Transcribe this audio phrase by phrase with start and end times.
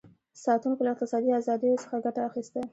[0.43, 2.61] ساتونکو له اقتصادي ازادیو څخه ګټه اخیسته.